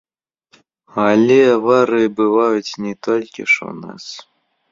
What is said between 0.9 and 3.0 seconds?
Але аварыі бываюць не